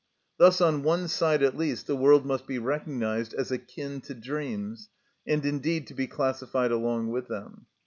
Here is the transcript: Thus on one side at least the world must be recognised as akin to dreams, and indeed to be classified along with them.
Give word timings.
Thus 0.39 0.61
on 0.61 0.81
one 0.81 1.07
side 1.07 1.43
at 1.43 1.55
least 1.55 1.85
the 1.85 1.95
world 1.95 2.25
must 2.25 2.47
be 2.47 2.57
recognised 2.57 3.35
as 3.35 3.51
akin 3.51 4.01
to 4.05 4.15
dreams, 4.15 4.89
and 5.27 5.45
indeed 5.45 5.85
to 5.85 5.93
be 5.93 6.07
classified 6.07 6.71
along 6.71 7.11
with 7.11 7.27
them. 7.27 7.67